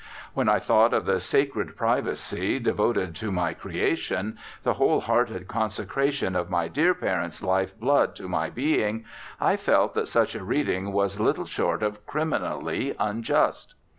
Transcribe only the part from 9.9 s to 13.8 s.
that such a reading was little short of criminally unjust.